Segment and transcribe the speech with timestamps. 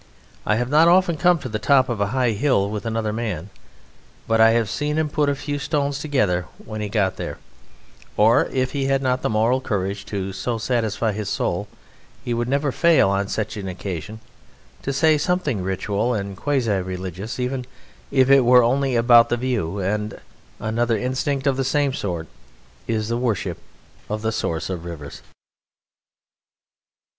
[0.47, 3.51] I have not often come to the top of a high hill with another man
[4.27, 7.37] but I have seen him put a few stones together when he got there,
[8.17, 11.67] or, if he had not the moral courage so to satisfy his soul,
[12.25, 14.21] he would never fail on such an occasion
[14.81, 17.67] to say something ritual and quasi religious, even
[18.09, 20.19] if it were only about the view; and
[20.59, 22.25] another instinct of the same sort
[22.87, 23.59] is the worship
[24.09, 25.21] of the sources of rivers.